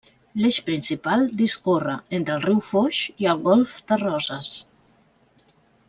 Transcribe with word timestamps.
L'eix 0.43 0.55
principal 0.69 1.25
discorre 1.41 1.93
entre 2.19 2.37
el 2.39 2.43
riu 2.47 2.63
Foix 2.71 3.05
i 3.25 3.29
el 3.35 3.45
golf 3.49 3.77
de 3.93 4.01
Roses. 4.07 4.51